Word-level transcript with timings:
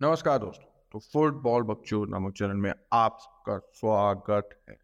नमस्कार 0.00 0.38
दोस्तों 0.38 0.66
तो 0.92 0.98
फुटबॉल 0.98 1.62
बच्चों 1.62 2.06
नामक 2.06 2.32
चैनल 2.32 2.56
में 2.56 2.72
आपका 2.92 3.58
स्वागत 3.58 4.48
है। 4.68 4.74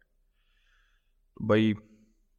तो 1.37 1.45
भाई, 1.45 1.73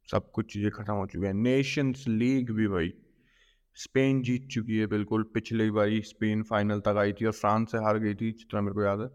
सब 0.09 0.31
कुछ 0.31 0.53
चीज़ें 0.53 0.71
खत्म 0.71 0.93
हो 0.93 1.05
चुकी 1.05 1.25
है। 1.25 1.33
नेशंस 1.33 2.05
लीग 2.07 2.51
भी 2.51 2.67
भाई 2.67 2.93
स्पेन 3.75 4.21
जीत 4.21 4.47
चुकी 4.47 4.77
है 4.77 4.87
बिल्कुल। 4.87 5.23
पिछली 5.23 5.71
बारी 5.71 6.01
स्पेन 6.01 6.43
फाइनल 6.43 6.79
तक 6.79 6.97
आई 6.97 7.13
थी 7.13 7.25
और 7.25 7.31
फ्रांस 7.31 7.71
से 7.71 7.77
हार 7.77 7.97
गई 7.97 8.15
थी 8.15 8.31
जितना 8.31 8.61
मेरे 8.61 8.73
को 8.73 8.83
याद 8.83 8.99
है। 8.99 9.07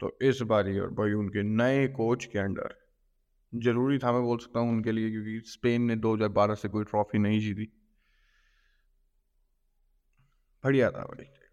तो 0.00 0.18
इस 0.22 0.42
बारी 0.42 0.78
और 0.78 0.90
भाई, 0.90 1.12
उनके 1.12 1.42
नए 1.42 1.88
कोच 1.88 2.24
के 2.24 2.38
अंडर 2.38 2.74
ज़रूरी 3.52 3.98
था 3.98 4.12
मैं 4.12 4.22
बोल 4.22 4.38
सकता 4.38 4.60
हूँ 4.60 4.70
उनके 4.70 4.92
लिए, 4.92 5.10
क्योंकि 5.10 5.40
स्पेन 5.40 5.82
ने 5.82 5.96
2012 5.96 6.54
से 6.54 6.68
कोई 6.68 6.84
ट्रॉफी 6.84 7.18
नहीं 7.18 7.40
जीती। 7.40 7.68
बढ़िया 10.64 10.90
था 10.90 11.04
भाई। 11.04 11.45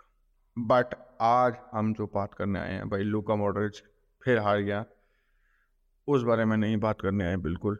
बट 0.57 0.85
आज 1.21 1.55
हम 1.71 1.93
जो 1.93 2.07
बात 2.07 2.33
करने 2.33 2.59
आए 2.59 2.73
हैं, 2.73 2.89
भाई 2.89 3.03
लूका 3.03 3.35
मॉडरेज 3.35 3.83
फिर 4.23 4.39
हार 4.39 4.59
गया। 4.59 4.85
उस 6.07 6.23
बारे 6.23 6.45
में 6.45 6.57
नहीं 6.57 6.77
बात 6.77 7.01
करने 7.01 7.25
आए, 7.25 7.37
बिल्कुल। 7.37 7.79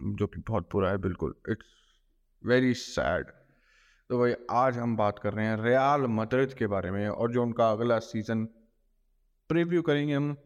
जो 0.00 0.26
कि 0.26 0.40
बहुत 0.40 0.68
बुरा 0.72 0.90
है, 0.90 0.98
बिल्कुल। 0.98 1.34
इट्स 1.48 1.66
वेरी 2.44 2.74
सैड 2.74 3.26
तो 4.10 4.18
भाई, 4.18 4.34
आज 4.50 4.78
हम 4.78 4.96
बात 4.96 5.18
कर 5.18 5.32
रहे 5.32 5.46
हैं 5.46 5.56
रियाल 5.56 6.00
मदरिद 6.00 6.52
के 6.52 6.66
बारे 6.66 6.90
में 6.90 7.08
और 7.08 7.32
जो 7.32 7.42
उनका 7.42 7.70
अगला 7.72 7.98
सीज़न 7.98 8.44
प्रीव्यू 9.48 9.82
करेंगे 9.82 10.14
हम, 10.14 10.36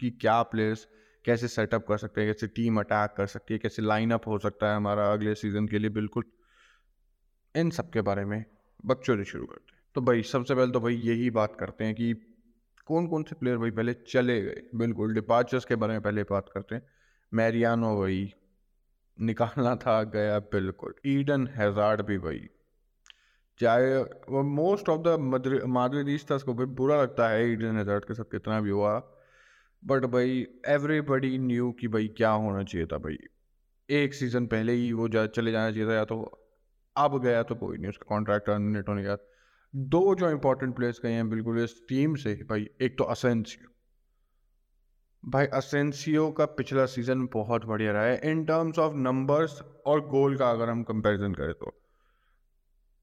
कि 0.00 0.10
क्या 0.10 0.42
प्लेयर्स 0.42 0.88
कैसे 1.24 1.48
सेटअप 1.48 1.86
कर 1.88 1.98
सकते 1.98 2.20
हैं, 2.20 2.32
कैसे 2.32 2.46
टीम 2.46 2.80
अटैक 2.80 3.14
कर 3.16 3.26
सकती 3.26 3.54
है, 3.54 3.58
कैसे 3.58 3.82
लाइनअप 3.82 4.26
हो 4.26 4.38
सकता 4.38 4.70
है 4.70 4.76
हमारा 4.76 5.12
अगले 5.12 5.34
सीज़न 5.34 5.68
के 5.68 5.78
लिए, 5.78 5.90
बिल्कुल। 5.90 6.24
इन 7.56 7.70
सब 7.70 7.90
के 7.90 8.00
बारे 8.00 8.24
में 8.24 8.44
बच्चों 8.86 9.16
से 9.16 9.24
शुरू 9.24 9.46
करते 9.46 9.75
हैं। 9.75 9.75
तो 9.96 10.00
भाई, 10.00 10.22
सबसे 10.22 10.54
पहले 10.54 10.72
तो 10.72 10.80
भाई 10.80 10.94
यही 10.94 11.28
बात 11.30 11.56
करते 11.56 11.84
हैं 11.84 11.94
कि 11.94 12.12
कौन 12.86 13.06
कौन 13.06 13.22
से 13.22 13.34
प्लेयर 13.34 13.58
भाई 13.58 13.70
पहले 13.70 13.92
चले 13.94 14.40
गए? 14.42 14.62
बिल्कुल 14.74 15.14
डिपार्चर्स 15.14 15.64
के 15.64 15.74
बारे 15.74 15.92
में 15.92 16.02
पहले 16.02 16.22
बात 16.22 16.48
करते 16.54 16.74
हैं। 16.74 16.82
मैरियानो 17.32 17.94
भाई, 18.00 18.32
निकालना 19.18 19.74
था, 19.76 20.02
गया 20.02 20.38
बिल्कुल। 20.38 20.94
ईडन 21.06 21.46
हैजार्ड 21.46 22.02
भी 22.02 22.18
भाई। 22.18 22.40
चाहे 23.60 23.96
वो 24.30 24.42
मोस्ट 24.42 24.88
ऑफ़ 24.88 25.00
द 25.00 25.64
माद्रिदीस्तास 25.68 26.42
को 26.42 26.54
भाई 26.54 26.66
बुरा 26.76 27.00
लगता 27.02 27.28
है 27.28 27.50
ईडन 27.52 27.76
हैजार्ड 27.76 28.04
के 28.04 28.14
साथ 28.14 28.24
कितना 28.24 28.60
भी 28.60 28.70
हुआ। 28.70 28.98
बट 29.82 30.04
भाई 30.06 30.46
एवरीबडी 30.68 31.38
न्यू 31.38 31.70
कि 31.72 31.88
भाई 31.88 32.08
क्या 32.08 32.30
होना 32.30 32.62
चाहिए 32.64 32.86
था 32.86 32.98
भाई। 32.98 33.16
एक 33.90 34.14
सीज़न 34.14 34.46
पहले 34.46 34.72
ही 34.72 34.92
वो 34.92 35.08
जा, 35.08 35.26
चले 35.26 35.52
जाना 35.52 35.70
चाहिए 35.70 35.88
था, 35.88 35.94
या 35.94 36.04
तो 36.04 36.20
अब 36.96 37.22
गया 37.22 37.42
तो 37.42 37.54
कोई 37.54 37.78
नहीं, 37.78 37.88
उसका 37.88 38.06
कॉन्ट्रैक्ट 38.08 38.46
टर्मिनेट 38.46 38.88
होने 38.88 39.04
का 39.04 39.16
दो 39.76 40.14
जो 40.14 40.30
इंपॉर्टेंट 40.30 40.74
प्लेयर्स 40.76 41.00
गए 41.02 41.12
हैं 41.12 41.28
बिल्कुल 41.30 41.58
इस 41.64 41.80
टीम 41.88 42.14
से, 42.14 42.34
भाई, 42.50 42.66
एक 42.80 42.98
तो 42.98 43.04
असेंसियो 43.04 43.72
भाई 45.22 45.46
असेंसियो 45.46 46.30
का 46.32 46.44
पिछला 46.46 46.84
सीज़न 46.86 47.26
बहुत 47.32 47.64
बढ़िया 47.64 47.92
रहा 47.92 48.04
है। 48.04 48.20
इन 48.24 48.44
टर्म्स 48.44 48.78
ऑफ़ 48.78 48.94
नंबर्स 48.94 49.60
और 49.86 50.00
गोल 50.08 50.36
का 50.36 50.50
अगर 50.50 50.70
हम 50.70 50.82
कंपैरिजन 50.82 51.34
करें 51.34 51.52
तो 51.54 51.72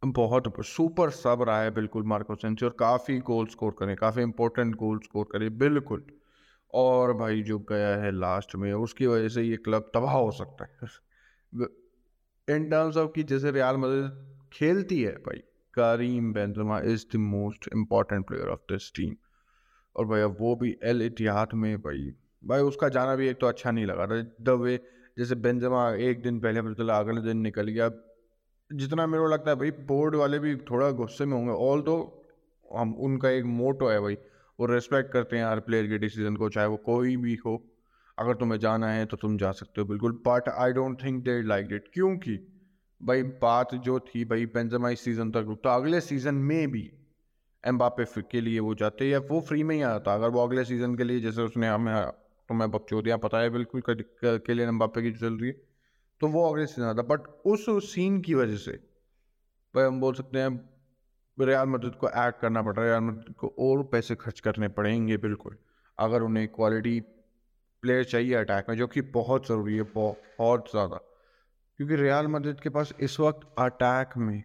बहुत 0.03 0.53
सुपर 0.65 1.09
सब 1.09 1.41
रहा 1.41 1.61
है 1.61 1.71
बिल्कुल 1.71 2.03
मार्को 2.03 2.35
सेंसियो 2.35 2.69
और 2.69 2.75
काफ़ी 2.79 3.17
गोल 3.19 3.45
स्कोर 3.47 3.75
करें, 3.79 3.95
काफ़ी 3.95 4.21
इंपॉर्टेंट 4.21 4.75
गोल 4.75 4.99
स्कोर 4.99 5.25
करें, 5.31 5.57
बिल्कुल। 5.57 6.05
और 6.73 7.13
भाई, 7.13 7.41
जो 7.41 7.59
गया 7.59 7.95
है 7.97 8.11
लास्ट 8.11 8.55
में, 8.55 8.73
उसकी 8.73 9.07
वजह 9.07 9.27
से 9.29 9.43
ये 9.43 9.57
क्लब 9.57 9.91
तबाह 9.93 10.13
हो 10.13 10.31
सकता 10.31 10.65
है। 10.65 10.87
इन 12.47 12.69
टर्म्स 12.69 12.97
ऑफ़ 12.97 13.11
कि 13.11 13.23
जैसे 13.23 13.51
रियाल 13.51 13.77
मदद 13.77 14.37
खेलती 14.53 15.01
है, 15.03 15.15
भाई 15.17 15.43
Karim 15.73 16.31
Benzema 16.33 16.79
is 16.79 17.05
the 17.13 17.19
most 17.19 17.69
important 17.75 18.27
player 18.27 18.47
of 18.47 18.59
this 18.71 18.91
team 18.95 19.15
और 19.95 20.17
अब 20.19 20.37
वो 20.39 20.55
भी 20.55 20.77
एल 20.83 21.01
इतिहाद 21.01 21.53
में 21.53 21.77
भाई। 21.77 22.11
भाई, 22.45 22.61
उसका 22.61 22.89
जाना 22.89 23.15
भी 23.15 23.27
एक 23.27 23.39
तो 23.41 23.47
अच्छा 23.47 23.71
नहीं 23.71 23.85
लगा 23.85 24.07
था। 24.07 24.21
द 24.41 24.49
वे 24.49 24.79
जैसे 25.17 25.35
बेंजमा 25.35 25.89
एक 26.01 26.21
दिन 26.21 26.39
पहले 26.39 26.61
पता 26.61 26.73
चला 26.73 26.97
अगले 26.97 27.21
दिन 27.21 27.37
निकल 27.37 27.67
गया। 27.67 27.89
जितना 28.73 29.07
मेरे 29.07 29.23
को 29.23 29.29
लगता 29.29 29.51
है 29.51 29.55
भाई 29.57 29.71
बोर्ड 29.71 30.15
वाले 30.15 30.39
भी 30.39 30.55
थोड़ा 30.55 30.89
गुस्से 30.91 31.25
में 31.25 31.33
होंगे। 31.33 31.51
ऑल 31.51 31.81
तो 31.81 31.95
हम, 32.73 32.93
उनका 32.93 33.29
एक 33.29 33.45
मोटो 33.45 33.89
है 33.89 33.99
भाई, 33.99 34.17
वो 34.59 34.65
रेस्पेक्ट 34.65 35.11
करते 35.11 35.37
हैं 35.37 35.45
हर 35.45 35.59
प्लेयर 35.59 35.87
के 35.87 35.97
डिसीज़न 35.97 36.35
को, 36.35 36.49
चाहे 36.49 36.67
वो 36.67 36.77
कोई 36.77 37.17
भी 37.17 37.35
हो। 37.45 37.61
अगर 38.19 38.35
तुम्हें 38.35 38.59
जाना 38.59 38.91
है 38.91 39.05
तो 39.05 39.17
तुम 39.17 39.37
जा 39.37 39.51
सकते 39.51 39.81
हो, 39.81 39.87
बिल्कुल। 39.87 40.11
But 40.27 40.49
I 40.49 40.73
don't 40.73 41.03
think 41.03 41.23
they 41.23 41.41
like 41.41 41.67
it 41.71 41.87
क्योंकि 41.93 42.52
भाई 43.03 43.23
बात 43.41 43.73
जो 43.85 43.99
थी 43.99 44.23
भाई 44.25 44.45
बेंजमा 44.45 44.89
इस 44.89 45.01
सीज़न 45.01 45.31
तक 45.31 45.57
तो 45.63 45.69
अगले 45.69 45.99
सीज़न 46.01 46.35
में 46.49 46.71
भी 46.71 46.89
एम्बापे 47.63 48.05
के 48.31 48.41
लिए 48.41 48.59
वो 48.59 48.73
जाते 48.75 49.05
या 49.09 49.19
वो 49.31 49.39
फ्री 49.41 49.63
में 49.63 49.75
ही 49.75 49.81
आता, 49.81 50.13
अगर 50.13 50.29
वो 50.29 50.43
अगले 50.43 50.63
सीज़न 50.65 50.95
के 50.95 51.03
लिए 51.03 51.19
जैसे 51.19 51.41
उसने 51.41 51.67
हमें 51.67 51.95
तो 52.49 52.53
मैं 52.53 52.69
बकचोदियाँ 52.71 53.17
पता 53.17 53.39
है 53.39 53.49
बिल्कुल 53.49 53.83
के 53.87 54.53
लिए 54.53 54.67
एम्बापे 54.67 55.01
की 55.01 55.11
चल 55.11 55.33
रही 55.33 55.49
है 55.49 55.55
तो 56.21 56.27
वो 56.27 56.49
अगले 56.49 56.65
सीज़न 56.67 56.87
आता 56.87 57.01
बट 57.03 57.27
उस 57.45 57.65
सीन 57.85 58.19
की 58.21 58.33
वजह 58.33 58.57
से, 58.57 58.71
भाई 59.73 59.85
हम 59.85 59.99
बोल 60.01 60.13
सकते 60.13 60.39
हैं 60.39 60.49
रियाल 61.37 61.67
मदद 61.67 61.95
को 61.95 62.09
ऐड 62.09 62.33
करना 62.41 62.61
पड़ 62.61 62.75
रहा 62.75 62.85
है 62.85 62.89
रियाल 62.89 63.03
मदद 63.03 63.33
को 63.39 63.53
और 63.59 63.83
पैसे 63.91 64.15
खर्च 64.15 64.39
करने 64.39 64.67
पड़ेंगे 64.71 65.17
बिल्कुल, 65.19 65.57
अगर 65.97 66.21
उन्हें 66.21 66.47
क्वालिटी 66.49 66.99
प्लेयर 67.83 68.03
चाहिए 68.05 68.33
अटैक 68.35 68.69
में, 68.69 68.75
जो 68.77 68.87
कि 68.87 69.01
बहुत 69.13 69.47
ज़रूरी 69.47 69.75
है 69.75 69.83
बहुत 69.95 70.71
ज़्यादा। 70.71 70.99
क्योंकि 71.83 72.01
रियाल 72.01 72.27
मदद 72.27 72.59
के 72.59 72.69
पास 72.69 72.91
इस 72.99 73.19
वक्त 73.19 73.41
अटैक 73.59 74.13
में 74.17 74.43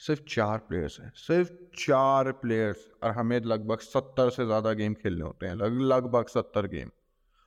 सिर्फ़ 0.00 0.22
चार 0.28 0.58
प्लेयर्स 0.58 0.98
हैं, 1.00 1.10
सिर्फ़ 1.16 1.52
चार 1.76 2.30
प्लेयर्स 2.32 2.84
और 3.02 3.10
हमें 3.10 3.40
लगभग 3.42 3.78
सत्तर 3.78 4.30
से 4.30 4.44
ज़्यादा 4.46 4.72
गेम 4.72 4.94
खेलने 4.94 5.24
होते 5.24 5.46
हैं, 5.46 5.54
लग, 5.54 5.80
लगभग 5.82 6.26
सत्तर 6.28 6.66
गेम 6.66 6.90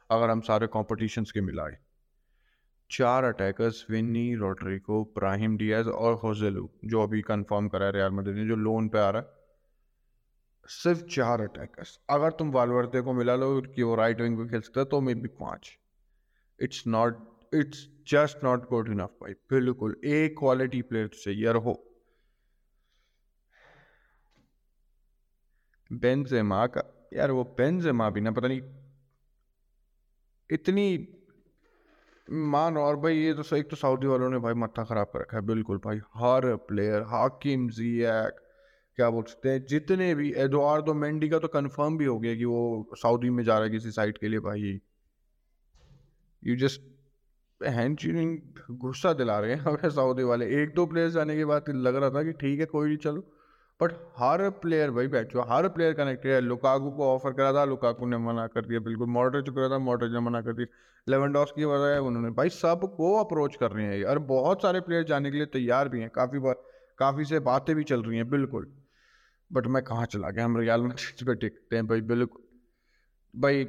अगर 0.10 0.30
हम 0.30 0.42
सारे 0.42 0.68
कॉम्पिटिशन्स 0.68 1.32
के 1.32 1.42
मिलाए। 1.42 1.78
चार 2.92 3.24
attackers 3.24 3.86
Vini 3.90 4.34
Rodrygo 4.36 5.04
Brahim 5.16 5.58
Diaz 5.58 5.88
और 5.88 6.20
होजेलू 6.24 6.70
जो 6.86 7.04
अभी 7.04 7.22
कंफर्म 7.22 7.68
करा 7.68 7.86
है 7.86 7.92
रियाल 7.92 8.12
मदद 8.12 8.36
ने, 8.36 8.48
जो 8.48 8.56
लोन 8.56 8.90
पे 8.90 9.00
आ 9.00 9.10
रहा 9.10 9.22
है। 9.22 9.28
सिर्फ़ 10.70 11.06
चार 11.12 11.42
अटैकर्स 11.42 12.00
अगर 12.10 12.32
तुम 12.32 12.52
वालवर्दे 12.52 13.02
को 13.02 13.14
मिला 13.14 13.36
लो 13.36 13.62
कि 13.62 13.84
वो 13.84 13.96
राइट 13.96 14.22
विंग 14.22 14.38
पे 14.38 14.50
खेल 14.50 14.62
सकता 14.62 14.80
है 14.80 14.86
तो 14.88 15.02
मे 15.02 15.16
बी 15.16 15.28
पाँच। 15.40 15.78
It's 16.60 16.84
not 16.88 17.26
it's 17.54 17.88
just 18.08 18.44
not 18.44 18.70
good 18.70 18.90
enough 18.90 19.18
भाई। 19.22 19.34
बिल्कुल, 19.50 19.96
एक 20.06 20.36
क्वालिटी 20.40 20.82
प्लेयर 20.82 21.08
चाहिए 21.08 21.48
हो 21.48 21.84
बेंजेमा 25.92 26.66
का, 26.68 26.82
यार 27.14 27.32
वो 27.32 27.44
बेंजेमा 27.58 28.10
भी 28.10 28.22
ना, 28.22 28.32
पता 28.32 28.48
नहीं, 28.48 28.62
इतनी 30.50 31.08
मान 32.28 32.78
और 32.78 32.96
भाई, 32.96 33.18
ये 33.18 33.34
तो 33.34 33.56
एक 33.56 33.70
तो 33.70 33.76
सऊदी 33.76 34.08
वालों 34.08 34.30
ने 34.30 34.38
भाई 34.38 34.54
मत्था 34.54 34.84
खराब 34.84 35.08
कर 35.08 35.20
रखा 35.20 35.38
है, 35.38 35.44
बिल्कुल 35.46 35.78
भाई, 35.78 35.98
हर 36.16 36.56
प्लेयर 36.68 37.02
हाकिम, 37.04 37.70
जियाक, 37.70 38.44
क्या 38.98 39.10
बोल 39.10 39.24
सकते 39.24 39.50
हैं, 39.50 39.64
जितने 39.66 40.14
भी 40.16 40.32
एडवार्डो 40.38 40.94
मेंडी 40.94 41.30
का 41.30 41.40
तो 41.40 41.48
कंफर्म 41.48 41.98
भी 41.98 42.06
हो 42.06 42.18
गया 42.20 42.36
कि 42.36 42.46
वो 42.46 42.96
सऊदी 42.96 43.30
में 43.30 43.44
जा 43.44 43.56
रहा 43.56 43.64
है 43.64 43.72
किसी 43.72 43.92
साइट 43.92 44.18
के 44.18 44.28
लिए 44.28 44.40
भाई। 44.40 44.80
यू 46.44 46.56
जस्ट 46.58 46.82
हैंड 47.64 48.40
गुस्सा 48.72 49.14
दिला 49.14 49.40
रहे 49.40 49.54
हैं 49.54 49.60
हमें 49.60 49.90
सऊदी 49.90 50.24
वाले। 50.24 50.46
एक 50.64 50.74
दो 50.74 50.86
प्लेयर्स 50.86 51.14
जाने 51.14 51.36
के 51.36 51.46
बाद 51.46 51.70
लग 51.70 51.96
रहा 51.96 52.10
था 52.10 52.24
कि 52.24 52.32
ठीक 52.32 52.60
है, 52.60 52.66
कोई 52.66 52.88
नहीं, 52.88 52.98
चलो। 52.98 53.22
बट 53.80 53.92
हर 54.18 54.50
प्लेयर 54.50 54.92
भाई 54.92 55.08
बैठो 55.08 55.42
हर 55.42 55.68
प्लेयर 55.70 55.94
कनेक्टेड 55.94 56.32
है। 56.32 56.42
लुकाकू 56.42 56.92
को 56.92 57.06
ऑफ़र 57.06 57.32
करा 57.32 57.54
था 57.54 57.64
लुकाकू 57.66 58.06
ने 58.06 58.18
मना 58.18 58.48
कर 58.48 58.66
दिया, 58.66 58.80
बिल्कुल। 58.80 59.08
मॉडर 59.08 59.42
चुका 59.42 59.62
करा 59.62 59.76
था 59.76 59.80
मॉडर 59.80 60.10
ने 60.10 60.20
मना 60.20 60.42
कर 60.42 60.54
दिया। 60.54 60.68
लेवनडॉस 61.08 61.52
की 61.56 61.66
वजह 61.66 61.94
है 61.94 62.02
उन्होंने। 62.02 62.30
भाई 62.30 62.50
सबको 62.50 63.14
अप्रोच 63.18 63.56
कर 63.56 63.72
रहे 63.72 63.86
हैं 63.86 64.04
और 64.04 64.20
बहुत 64.20 64.62
सारे 64.62 64.80
प्लेयर 64.82 65.04
जाने 65.04 65.32
के 65.32 65.38
लिए 65.38 65.46
तैयार 65.46 65.90
भी 65.90 66.00
हैं। 66.02 66.10
काफ़ी 66.10 66.40
बार, 66.40 66.56
काफ़ी 66.98 67.26
से 67.26 67.40
बातें 67.40 67.76
भी 67.76 67.84
चल 67.84 68.04
रही 68.04 68.18
हैं, 68.18 68.30
बिल्कुल। 68.30 68.72
बट 69.54 69.68
मैं 69.68 69.84
कहाँ 69.84 70.06
चला 70.06 70.30
गया? 70.30 70.46
हम 70.46 70.58
रियाल 70.58 70.82
में 70.82 70.92
टिकते 71.22 71.76
हैं, 71.76 71.88
भाई, 71.88 72.02
बिल्कुल। 72.02 72.44
भाई 73.42 73.66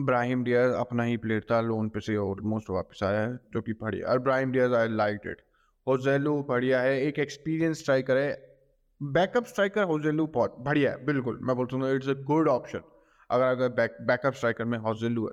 ब्राहिम 0.00 0.44
डियर 0.44 0.70
अपना 0.70 1.02
ही 1.02 1.16
प्लेयर 1.16 1.46
था 1.50 1.60
लोन 1.60 1.88
पे 1.88 2.00
से 2.00 2.16
ऑलमोस्ट 2.16 2.70
वापस 2.70 3.02
आया 3.02 3.20
है, 3.20 3.34
जो 3.52 3.60
कि 3.60 3.72
बढ़िया 3.72 4.08
और 4.08 4.18
Brahim 4.18 4.52
Diaz 4.52 4.74
I 4.74 4.88
like 4.88 5.20
it 5.26 5.42
Joselu 5.86 6.42
बढ़िया 6.42 6.80
है, 6.80 7.00
एक 7.00 7.18
एक्सपीरियंस 7.18 7.78
स्ट्राइकर 7.78 8.16
है। 8.16 8.60
बैकअप 9.00 9.44
स्ट्राइकर 9.44 9.82
होजेलू 9.82 10.26
बहुत 10.26 10.56
बढ़िया 10.58 10.90
है, 10.90 11.04
बिल्कुल। 11.04 11.38
मैं 11.42 11.56
बोलता 11.56 11.76
हूँ 11.76 11.94
इट्स 11.94 12.08
अ 12.08 12.14
गुड 12.22 12.48
ऑप्शन 12.48 12.82
अगर 13.30 13.44
अगर 13.44 13.68
बैक 13.68 13.96
बैकअप 14.00 14.34
स्ट्राइकर 14.34 14.64
में 14.64 14.78
होजेलू 14.78 15.26
है। 15.26 15.32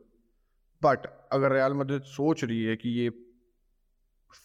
बट 0.81 1.06
अगर 1.31 1.51
रियाल 1.51 1.73
मदद 1.73 2.01
सोच 2.01 2.44
रही 2.44 2.63
है 2.63 2.75
कि 2.75 2.89
ये 2.89 3.09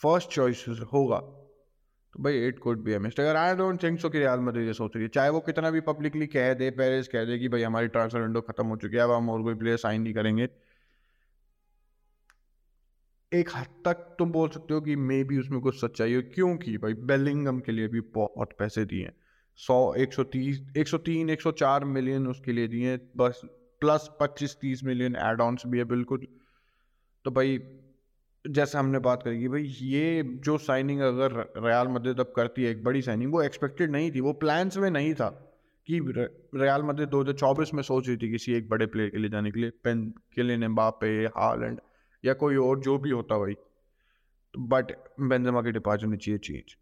फ़र्स्ट 0.03 0.31
चॉइस 0.31 0.65
होगा 0.93 1.19
तो 2.15 2.23
भाई 2.23 2.47
इट 2.49 2.59
कुड 2.59 2.83
बी 2.85 2.99
मिस्ट 2.99 3.21
अगर 3.21 3.37
आई 3.37 3.55
डोंट 3.57 3.83
थिंक 3.83 3.99
सो 4.01 4.09
कि 4.09 4.19
रियाल 4.19 4.41
मदद 4.41 4.61
ये 4.61 4.73
सोच 4.75 4.97
रही 4.97 5.05
है। 5.05 5.09
चाहे 5.09 5.31
वो 5.31 5.41
कितना 5.41 5.71
भी 5.71 5.81
पब्लिकली 5.83 6.27
कह 6.27 6.53
दे 6.55 6.71
पेरिस 6.73 7.09
कह 7.09 7.25
दे 7.25 7.39
कि 7.39 7.49
भाई 7.49 7.63
हमारी 7.63 7.89
ट्रांसफ़र 7.89 8.21
विंडो 8.21 8.41
खत्म 8.41 8.67
हो 8.67 8.77
चुकी 8.77 8.97
है, 8.97 9.03
अब 9.03 9.11
हम 9.11 9.31
और 9.31 9.43
कोई 9.43 9.55
प्लेयर 9.55 9.77
साइन 9.77 10.03
नहीं 10.03 10.15
करेंगे। 10.15 10.49
एक 13.33 13.49
हद 13.57 13.67
तक 13.85 14.07
तुम 14.19 14.33
बोल 14.33 14.49
सकते 14.49 14.75
हो 14.75 14.81
कि 14.81 14.97
मे 14.97 15.23
भी 15.25 15.39
उसमें 15.39 15.61
कुछ 15.61 15.81
सच्चाई 15.81 16.15
हो, 16.15 16.23
क्योंकि 16.35 16.77
भाई 16.79 16.95
बेलिंगम 17.05 17.59
के 17.61 17.73
लिए 17.73 17.89
भी 17.89 18.01
बहुत 18.15 18.53
पैसे 18.59 18.85
दिए 18.85 19.11
सौ, 19.59 19.95
एक 19.95 20.13
सौ 20.13 20.23
तीस, 20.25 20.61
एक 20.77 20.89
सौ 20.89 20.99
तीन, 21.01 21.31
एक 21.31 21.41
सौ 21.41 21.53
चार 21.53 21.85
मिलियन 21.87 22.27
उसके 22.27 22.53
लिए 22.53 22.69
दिए 22.69 22.97
बस 23.17 23.41
प्लस 23.83 24.09
पच्चीस 24.21 24.57
तीस 24.61 24.85
मिलियन 24.85 25.17
एड 25.17 25.41
ऑन्स 25.41 25.67
भी 25.67 25.79
है, 25.79 25.85
बिल्कुल। 25.87 26.27
तो 27.25 27.31
भाई 27.31 27.59
जैसे 28.45 28.79
हमने 28.79 28.99
बात 28.99 29.23
करी 29.23 29.39
कि 29.41 29.49
भाई 29.49 29.63
ये 29.63 30.23
जो 30.45 30.57
साइनिंग 30.59 31.01
अगर 31.03 31.33
रयाल 31.59 31.89
मदद 31.89 32.21
अब 32.21 32.33
करती 32.37 32.65
है, 32.65 32.71
एक 32.71 32.83
बड़ी 32.85 33.03
साइनिंग 33.03 33.33
वो 33.33 33.43
एक्सपेक्टेड 33.43 33.91
नहीं 33.91 34.11
थी, 34.11 34.21
वो 34.21 34.33
प्लान्स 34.35 34.77
में 34.77 34.91
नहीं 34.91 35.15
था 35.15 35.29
कि 35.89 36.01
रयाल 36.55 36.83
मदद 36.83 37.09
दो 37.09 37.21
हज़ार 37.21 37.35
चौबीस 37.35 37.73
में 37.75 37.83
सोच 37.83 38.09
रही 38.09 38.17
थी 38.17 38.31
किसी 38.31 38.53
एक 38.55 38.69
बड़े 38.69 38.87
प्लेयर 38.87 39.11
के 39.11 39.19
लिए 39.19 39.31
जाने 39.31 39.51
के 39.51 39.61
लिए, 39.61 39.71
पेन 39.85 40.03
के 40.35 40.43
लिए 40.43 40.57
नम्बापे 40.57 41.09
हालैंड 41.37 41.81
या 42.25 42.33
कोई 42.35 42.57
और 42.59 42.81
जो 42.81 42.99
भी 42.99 43.11
होता 43.11 43.39
भाई। 43.39 43.55
बट 44.55 44.93
बेंजमा 45.23 45.63
के 45.63 45.73
डिपार्चर 45.73 46.07
ने 46.07 46.17
चीज़ें 46.17 46.39
चेंज 46.41 46.77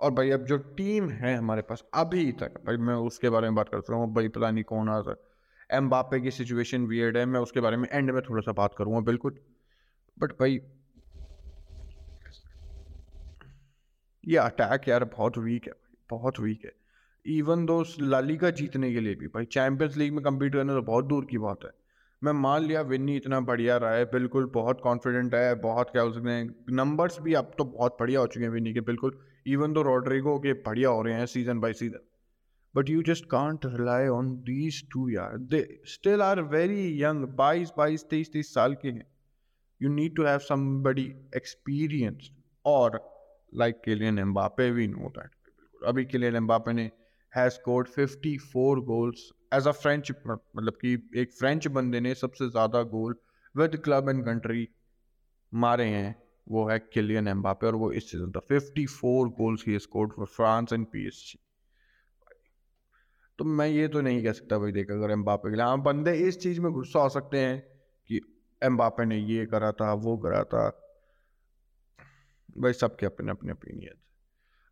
और 0.00 0.10
भाई 0.10 0.30
अब 0.30 0.44
जो 0.44 0.56
टीम 0.76 1.08
है 1.10 1.36
हमारे 1.36 1.62
पास 1.62 1.84
अभी 1.94 2.30
तक, 2.32 2.54
भाई 2.66 2.76
मैं 2.78 2.94
उसके 3.06 3.30
बारे 3.30 3.48
में 3.48 3.54
बात 3.54 3.68
करता 3.68 3.94
हूँ, 3.94 4.12
भाई 4.14 4.28
पता 4.28 4.50
नहीं 4.50 4.64
कौन 4.64 4.88
आ 4.88 4.98
रहा 4.98 5.76
एम 5.76 5.88
बापे 5.90 6.20
की 6.20 6.30
सिचुएशन 6.30 6.86
वियर्ड 6.86 7.16
है, 7.16 7.24
मैं 7.26 7.40
उसके 7.40 7.60
बारे 7.60 7.76
में 7.76 7.88
एंड 7.92 8.10
में 8.10 8.20
थोड़ा 8.22 8.42
सा 8.42 8.52
बात 8.52 8.74
करूँगा, 8.78 9.00
बिल्कुल। 9.02 9.38
बट 10.18 10.32
भाई 10.32 10.60
ये 14.24 14.36
अटैक 14.38 14.88
यार 14.88 15.04
बहुत 15.06 15.38
वीक 15.38 15.66
है 15.66 15.72
बहुत 16.10 16.40
वीक 16.40 16.64
है। 16.64 16.72
इवन 17.26 17.64
दो 17.66 17.82
लाली 18.00 18.36
का 18.36 18.50
जीतने 18.52 18.92
के 18.92 19.00
लिए 19.00 19.14
भी, 19.14 19.26
भाई 19.26 19.44
चैंपियंस 19.44 19.96
लीग 19.96 20.12
में 20.12 20.22
कम्पीट 20.24 20.52
करना 20.52 20.74
तो 20.74 20.82
बहुत 20.82 21.04
दूर 21.04 21.24
की 21.24 21.38
बात 21.38 21.64
है। 21.64 21.70
मैं 22.22 22.32
मान 22.32 22.62
लिया 22.62 22.80
विन्नी 22.82 23.16
इतना 23.16 23.40
बढ़िया 23.42 23.76
रहा 23.76 23.94
है, 23.94 24.04
बिल्कुल 24.04 24.50
बहुत 24.54 24.80
कॉन्फिडेंट 24.80 25.34
है, 25.34 25.54
बहुत 25.54 25.90
क्या 25.90 26.02
हैं 26.02 26.44
नंबर्स 26.72 27.18
भी 27.20 27.34
अब 27.34 27.50
तो 27.58 27.64
बहुत 27.66 27.96
बढ़िया 28.00 28.20
हो 28.20 28.26
चुके 28.26 28.44
हैं 28.44 28.52
विन्नी 28.52 28.72
के, 28.74 28.80
बिल्कुल। 28.82 29.18
इवन 29.46 29.72
दो 29.72 29.82
रॉड्रिगो 29.82 30.38
के 30.38 30.52
बढ़िया 30.62 30.88
हो 30.88 31.02
रहे 31.02 31.14
हैं 31.14 31.26
season 31.26 31.60
by 31.60 31.72
season 31.72 32.00
but 32.74 32.90
you 32.90 33.02
just 33.02 33.24
can't 33.24 33.66
rely 33.66 34.06
on 34.08 34.30
these 34.44 34.82
two 34.92 35.08
यार। 35.08 35.36
They 35.38 35.66
still 35.86 36.22
are 36.22 36.40
very 36.42 37.02
young 37.02 37.24
बाईस 37.36 37.72
बाईस, 37.78 38.04
तेईस 38.04 38.32
तेईस 38.32 38.54
साल 38.54 38.74
के 38.74 38.88
हैं। 38.88 39.06
You 39.80 39.88
need 39.90 40.16
to 40.16 40.24
have 40.24 40.38
somebody 40.38 41.12
experience 41.36 42.30
और 42.64 43.02
like 43.54 43.80
Kylian 43.84 44.18
Mbappe 44.18 44.70
we 44.70 44.86
know 44.88 45.08
that 45.18 45.86
अभी 45.86 46.04
किलियन 46.04 46.36
एम्बापे 46.36 46.72
ने 46.72 46.90
has 47.32 47.52
scored 47.52 47.88
54 47.88 48.80
goals 48.86 49.30
as 49.54 49.68
a 49.68 49.72
French 49.72 50.10
मतलब 50.26 50.72
कि 50.80 50.92
एक 51.16 51.32
फ्रेंच 51.32 51.66
बंदे 51.68 52.00
ने 52.00 52.14
सबसे 52.14 52.48
ज़्यादा 52.50 52.82
goal 52.90 53.16
with 53.54 53.76
club 53.84 54.08
and 54.08 54.24
country 54.24 54.68
मारे 55.52 55.84
हैं, 55.86 56.14
वो 56.46 56.68
है 56.68 56.78
किलियन 56.78 57.28
एम्बापे 57.28 57.66
और 57.66 57.74
वो 57.74 57.90
इस 57.92 58.10
सीज़न 58.10 58.30
था। 58.30 58.40
54 58.48 59.28
goals 59.38 59.64
he 59.66 59.78
scored 59.78 60.12
for 60.12 60.26
France 60.26 60.72
and 60.72 60.86
PSG 60.86 61.38
तो 63.38 63.44
मैं 63.44 63.66
ये 63.66 63.86
तो 63.88 64.00
नहीं 64.00 64.22
कह 64.24 64.32
सकता 64.32 64.58
भाई, 64.58 64.72
देख 64.72 64.90
अगर 64.90 65.10
एम्बापे 65.10 65.50
के 65.50 65.56
लिए 65.56 65.64
हाँ 65.64 65.80
बंदे 65.82 66.12
इस 66.28 66.38
चीज़ 66.40 66.60
में 66.60 66.72
गुस्सा 66.72 67.00
हो 67.00 67.08
सकते 67.08 67.38
हैं 67.38 67.60
कि 68.10 68.20
एम्बापे 68.62 69.04
ने 69.04 69.18
ये 69.18 69.46
करा 69.46 69.70
था, 69.72 69.92
वो 69.94 70.16
करा 70.18 70.42
था। 70.44 70.68
भाई 72.58 72.72
सबके 72.72 73.06
अपने 73.06 73.30
अपने 73.30 73.52
ओपिनियन 73.52 73.94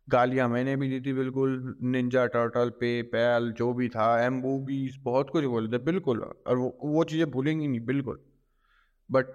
गालियाँ 0.09 0.49
मैंने 0.49 0.75
भी 0.75 0.89
दी 0.89 1.01
थी, 1.01 1.13
बिल्कुल। 1.13 1.77
निंजा 1.83 2.25
टर्टल 2.25 2.69
पे 2.69 3.01
पैल 3.03 3.51
जो 3.51 3.73
भी 3.73 3.89
था 3.89 4.25
एम्बू 4.25 4.59
भी 4.59 4.91
बहुत 4.99 5.29
कुछ 5.29 5.45
बोले 5.45 5.77
थे, 5.77 5.83
बिल्कुल। 5.83 6.19
और 6.47 6.57
वो 6.57 6.77
वो 6.83 7.03
चीज़ें 7.03 7.31
भूलेंगी 7.31 7.67
नहीं, 7.67 7.79
बिल्कुल। 7.79 8.19
But 9.11 9.25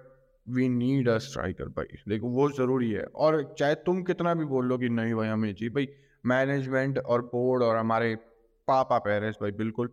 we 0.49 0.69
need 0.69 1.09
a 1.09 1.17
striker 1.17 1.65
भाई। 1.65 1.97
देखो, 2.07 2.27
वो 2.27 2.49
ज़रूरी 2.51 2.91
है। 2.91 3.03
और 3.03 3.55
चाहे 3.59 3.75
तुम 3.75 4.03
कितना 4.03 4.33
भी 4.33 4.45
बोल 4.45 4.65
लो 4.65 4.77
कि 4.77 4.89
नहीं 4.89 5.13
भाई, 5.13 5.27
हमें 5.27 5.53
चाहिए। 5.53 5.69
भाई 5.69 5.87
मैनेजमेंट 6.25 6.99
और 6.99 7.21
बोर्ड 7.21 7.63
और 7.63 7.75
हमारे 7.77 8.15
पापा 8.67 8.97
पेरेंट्स 8.97 9.37
भाई, 9.41 9.51
बिल्कुल। 9.51 9.89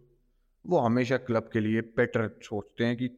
वो 0.67 0.79
हमेशा 0.79 1.17
क्लब 1.17 1.51
के 1.53 1.61
लिए 1.61 1.81
बेटर 1.81 2.29
सोचते 2.43 2.85
हैं 2.85 2.97
कि 2.97 3.09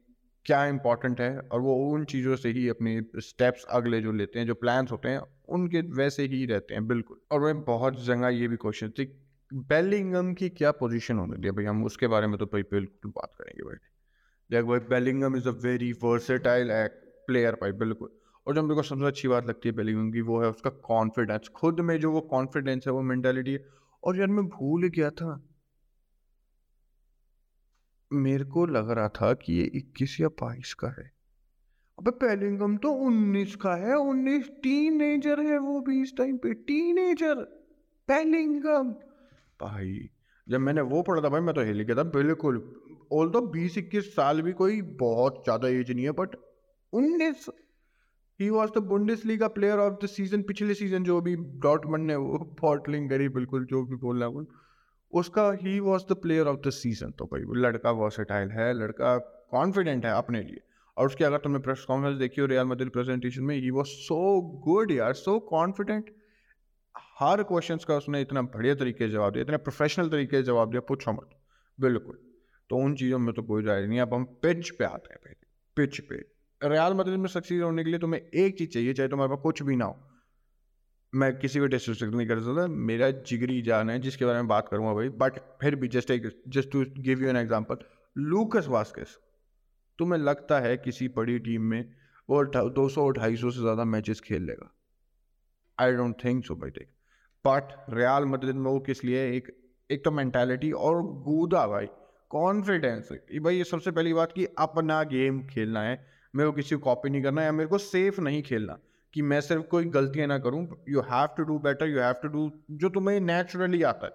क्या 0.49 0.65
इंपॉर्टेंट 0.67 1.21
है 1.21 1.39
और 1.39 1.61
वो 1.61 1.75
उन 1.93 2.05
चीज़ों 2.05 2.37
से 2.37 2.49
ही 2.49 2.69
अपने 2.69 3.03
स्टेप्स 3.17 3.65
अगले 3.65 4.01
जो 4.01 4.13
लेते 4.13 4.39
हैं, 4.39 4.47
जो 4.47 4.55
प्लान्स 4.55 4.93
होते 4.93 5.09
हैं, 5.09 5.21
उनके 5.49 5.81
वैसे 5.81 6.23
ही 6.23 6.47
रहते 6.47 6.75
हैं, 6.75 6.87
बिल्कुल। 6.87 7.21
और 7.33 7.41
वह 7.41 7.53
बहुत 7.53 8.05
जगह 8.05 8.29
ये 8.29 8.49
भी 8.49 8.57
क्वेश्चन 8.57 8.89
थी 8.89 9.05
बेलिंगम 9.55 10.35
की 10.35 10.49
क्या 10.49 10.71
पोजीशन 10.71 11.19
होने 11.19 11.37
दी 11.37 11.51
भाई, 11.51 11.65
हम 11.65 11.85
उसके 11.85 12.07
बारे 12.07 12.27
में 12.27 12.39
तो 12.39 12.47
भाई 12.47 12.63
बिल्कुल 12.63 13.11
बात 13.11 13.35
करेंगे 13.39 13.63
भाई। 13.63 13.77
देख 14.51 14.65
भाई 14.65 14.79
Bellingham 14.79 15.37
is 15.37 15.49
a 15.49 15.53
very 15.53 15.93
versatile 15.93 16.69
player 17.27 17.55
भाई, 17.55 17.73
बिल्कुल। 17.73 18.09
और 18.47 18.55
जो 18.55 18.63
मेरे 18.63 18.75
को 18.75 18.83
सबसे 18.83 19.07
अच्छी 19.07 19.29
बात 19.29 19.47
लगती 19.47 19.69
है 19.69 19.75
बेलिंगम 19.75 20.11
की, 20.13 20.21
वो 20.21 20.41
है 20.43 20.49
उसका 20.49 20.71
कॉन्फिडेंस 20.71 21.49
खुद 21.49 21.81
में 21.81 22.01
जो 22.01 22.13
वो 22.13 22.21
कॉन्फिडेंस 22.21 22.87
है, 22.87 22.93
वो 22.93 23.03
मैंटेलिटी 23.03 23.53
है। 23.53 23.65
और 24.05 24.19
यार, 24.19 24.27
मैं 24.27 24.47
भूल 24.49 24.89
गया 24.89 25.11
था। 25.11 25.43
मेरे 28.11 28.45
को 28.45 28.65
लग 28.67 28.91
रहा 28.91 29.09
था 29.09 29.33
कि 29.35 29.53
ये 29.53 29.65
इक्कीस 29.75 30.21
या 30.21 30.29
बाईस 30.41 30.75
का 30.75 30.89
है। 30.89 31.11
अबे 31.99 32.11
पेलिंगम 32.11 32.77
तो 32.77 32.91
उन्नीस 33.07 33.55
का 33.57 33.75
है, 33.75 33.95
उन्नीस 33.95 34.49
टीनेजर 34.63 35.41
है 35.41 35.59
वो 35.59 35.81
भी 35.81 36.01
इस 36.03 36.17
टाइम 36.17 36.37
पे, 36.37 36.53
टीनेजर, 36.55 37.43
पेलिंगम। 38.09 38.93
भाई, 39.61 40.09
जब 40.47 40.61
मैंने 40.61 40.81
वो 40.83 41.03
पढ़ा 41.03 41.23
था 41.23 41.29
भाई, 41.29 41.41
मैं 41.41 41.55
तो 41.55 41.63
हिल 41.63 41.81
गया 41.81 41.97
था, 41.97 42.03
बिल्कुल 42.11 42.63
ऑल 43.13 43.31
तो 43.31 43.41
बीस 43.41 43.79
इक्कीस 43.79 44.15
साल 44.15 44.43
भी 44.43 44.53
कोई 44.53 44.81
बहुत 45.01 45.43
ज़्यादा 45.45 45.69
एज 45.69 45.91
नहीं 45.91 46.05
है 46.05 46.11
बट 46.13 46.37
उन्नीस। 46.93 47.47
ही 48.41 48.49
was 48.51 48.71
the 48.71 48.79
Bundesliga 49.27 49.49
player 49.49 49.79
of 49.79 49.95
the 50.05 50.07
season 50.07 50.43
पिछले 50.43 50.75
सीज़न 50.75 51.05
जो 51.05 51.21
भी 51.21 51.35
डॉटमन 51.63 52.01
ने 52.01 52.17
वो 52.17 52.39
बॉटलिंग 52.61 53.09
करी 53.11 53.29
बिल्कुल, 53.29 53.65
जो 53.65 53.85
भी 53.85 53.97
बोल 53.97 54.19
रहा 54.21 54.29
हूँ 54.29 54.47
उसका 55.13 55.51
ही 55.63 55.79
was 55.81 56.03
the 56.05 56.17
player 56.17 56.47
of 56.47 56.61
the 56.67 56.71
season 56.71 57.11
तो 57.11 57.25
भाई 57.25 57.43
वो 57.43 57.55
लड़का 57.55 57.91
वर्सेटाइल 57.91 58.51
है, 58.51 58.73
लड़का 58.75 59.17
कॉन्फिडेंट 59.51 60.05
है 60.05 60.13
अपने 60.13 60.43
लिए। 60.43 60.61
और 60.97 61.07
उसके 61.07 61.25
अगर 61.25 61.39
तुमने 61.39 61.59
प्रेस 61.59 61.85
कॉन्फ्रेंस 61.89 62.17
देखी 62.19 62.41
हो 62.41 62.47
रियल 62.47 62.65
मदिल 62.67 62.89
प्रेजेंटेशन 62.89 63.43
में 63.43 63.55
ही 63.57 63.71
वॉज़ 63.71 63.87
सो 63.87 64.41
गुड 64.65 64.91
यार 64.91 65.13
सो 65.15 65.39
कॉन्फिडेंट 65.49 66.11
हर 67.21 67.43
क्वेश्चन 67.43 67.79
का 67.89 67.97
उसने 67.97 68.21
इतना 68.21 68.43
बढ़िया 68.43 68.75
तरीके 68.75 69.07
से 69.07 69.11
जवाब 69.11 69.33
दिया, 69.33 69.43
इतना 69.43 69.57
प्रोफेशनल 69.57 70.09
तरीके 70.09 70.37
से 70.37 70.43
जवाब 70.43 70.71
दिया, 70.71 70.81
पूछो 70.81 71.13
मत। 71.13 71.31
बिल्कुल। 71.79 72.19
तो 72.71 72.77
उन 72.77 72.95
चीज़ों 72.95 73.19
में 73.19 73.35
तो 73.35 73.43
कोई 73.43 73.63
राय 73.65 73.87
नहीं 73.87 74.01
अब 74.01 74.15
हम 74.15 74.25
पिच 74.43 74.71
पे 74.71 74.85
आते 74.85 75.13
हैं 75.13 75.19
पहले 75.25 75.47
पिच 75.77 76.01
पे। 76.01 76.17
रियाल 76.63 76.95
मदद 76.95 77.19
में 77.19 77.29
सक्सीड 77.29 77.63
होने 77.63 77.85
के 77.85 77.91
लिए 77.91 77.99
तुम्हें 77.99 78.21
एक 78.21 78.59
चीज़ 78.59 78.71
चाहिए, 78.71 78.93
चाहे 78.95 79.09
तुम्हारे 79.09 79.31
पास 79.31 79.43
कुछ 79.43 79.63
भी 79.63 79.77
ना 79.77 79.85
हो। 79.85 79.97
मैं 81.13 81.33
किसी 81.39 81.61
को 81.61 81.67
डिसरिस्पेक्ट 81.67 82.15
नहीं 82.15 82.27
कर 82.29 82.41
सकता। 82.41 82.67
मेरा 82.67 83.11
जिगरी 83.11 83.61
जान 83.63 83.91
है, 83.91 83.99
जिसके 83.99 84.25
बारे 84.25 84.39
में 84.39 84.49
बात 84.49 84.69
करूँगा 84.69 84.93
भाई। 84.95 85.09
बट 85.19 85.39
फिर 85.61 85.75
भी 85.77 85.89
जस्ट 85.89 86.11
एक 86.11 86.31
just 86.49 86.71
to 86.73 86.85
give 86.99 87.23
you 87.23 87.29
an 87.29 87.37
example 87.37 87.79
Lucas 88.17 88.67
Vazquez 88.69 89.17
तुम्हें 89.99 90.19
लगता 90.21 90.59
है 90.61 90.77
किसी 90.77 91.09
बड़ी 91.17 91.39
टीम 91.41 91.63
में 91.65 91.85
वो 92.29 92.43
दो 92.47 92.89
सौ 92.89 93.09
ढाई 93.11 93.37
सौ 93.37 93.51
से 93.51 93.61
ज़्यादा 93.61 93.85
मैचेस 93.87 94.21
खेल 94.21 94.43
लेगा? 94.43 94.73
आई 95.79 95.93
डोंट 95.93 96.15
थिंक 96.25 96.45
सो 96.45 96.55
भाई, 96.55 96.71
देख। 96.71 96.89
बट 97.45 97.95
रियाल 97.95 98.25
मदद 98.27 98.55
में 98.55 98.71
वो 98.71 98.79
किस 98.81 99.05
लिए? 99.05 99.31
एक 99.37 99.57
एक 99.91 100.05
तो 100.05 100.11
मैंटेलिटी 100.11 100.71
और 100.73 101.03
गूदा, 101.03 101.67
भाई। 101.67 101.87
कॉन्फिडेंस 102.31 103.09
भाई 103.13 103.57
ये 103.57 103.65
सबसे 103.65 103.91
पहली 103.91 104.13
बात 104.13 104.33
कि 104.33 104.45
अपना 104.59 105.03
गेम 105.05 105.41
खेलना 105.47 105.83
है। 105.83 105.95
मेरे 106.35 106.51
को 106.51 106.57
किसी 106.57 106.75
को 106.75 106.81
कॉपी 106.81 107.11
नहीं 107.11 107.23
करना 107.23 107.41
है 107.41 107.47
या 107.47 107.53
मेरे 107.53 107.69
को 107.69 107.79
सेफ़ 107.79 108.21
नहीं 108.21 108.43
खेलना। 108.43 108.79
कि 109.15 109.23
मैं 109.23 109.41
सिर्फ़ 109.41 109.67
कोई 109.67 109.85
गलतियाँ 109.91 110.27
ना 110.27 110.39
करूँ 110.39 110.67
you 110.89 111.01
have 111.03 111.27
to 111.37 111.45
do 111.45 111.59
better 111.59 111.89
you 111.89 112.01
have 112.01 112.15
to 112.23 112.29
do 112.29 112.51
जो 112.73 112.89
तुम्हें 112.89 113.19
नेचुरली 113.21 113.83
आता 113.85 114.07
है। 114.07 114.13